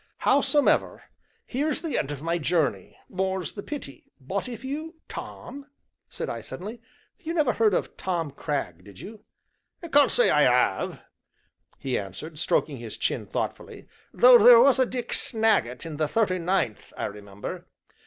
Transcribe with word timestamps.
Howsomever, 0.25 1.03
here's 1.45 1.83
the 1.83 1.95
end 1.95 2.11
o' 2.11 2.15
my 2.23 2.39
journey, 2.39 2.97
more's 3.07 3.51
the 3.51 3.61
pity, 3.61 4.11
but 4.19 4.49
if 4.49 4.63
you" 4.65 4.95
"Tom," 5.19 5.67
said 6.09 6.27
I 6.27 6.41
suddenly, 6.41 6.81
"you 7.19 7.35
never 7.35 7.53
heard 7.53 7.75
of 7.75 7.95
Tom 7.97 8.31
Cragg, 8.31 8.83
did 8.83 8.99
you?" 8.99 9.23
"Can't 9.93 10.09
say 10.11 10.31
as 10.31 10.35
I 10.37 10.41
have," 10.41 11.03
he 11.77 11.99
answered, 11.99 12.39
stroking 12.39 12.77
his 12.77 12.97
chin 12.97 13.27
thoughtfully, 13.27 13.85
"though 14.11 14.39
there 14.43 14.59
was 14.59 14.79
a 14.79 14.87
Dick 14.87 15.09
Snagget 15.13 15.85
in 15.85 15.97
the 15.97 16.07
'Thirty 16.07 16.39
Ninth,' 16.39 16.91
I 16.97 17.05
remember." 17.05 17.67